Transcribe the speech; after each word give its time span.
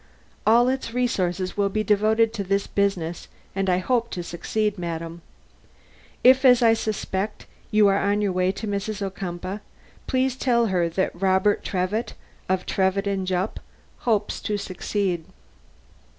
All 0.47 0.67
its 0.67 0.95
resources 0.95 1.55
will 1.55 1.69
be 1.69 1.83
devoted 1.83 2.33
to 2.33 2.43
this 2.43 2.65
business 2.65 3.27
and 3.55 3.69
I 3.69 3.77
hope 3.77 4.09
to 4.13 4.23
succeed, 4.23 4.79
madam. 4.79 5.21
If, 6.23 6.43
as 6.43 6.63
I 6.63 6.73
suspect, 6.73 7.45
you 7.69 7.87
are 7.87 7.99
on 7.99 8.19
your 8.19 8.31
way 8.31 8.51
to 8.51 8.65
Mrs. 8.67 9.03
Ocumpaugh, 9.03 9.59
please 10.07 10.35
tell 10.35 10.65
her 10.73 10.89
that 10.89 11.13
Robert 11.21 11.63
Trevitt, 11.63 12.13
of 12.49 12.65
Trevitt 12.65 13.05
and 13.05 13.27
Jupp, 13.27 13.59
hopes 13.99 14.39
to 14.41 14.57
succeed." 14.57 15.23